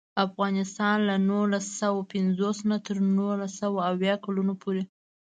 [0.27, 4.83] افغانستان له نولس سوه پنځوس نه تر نولس سوه اویا کلونو پورې.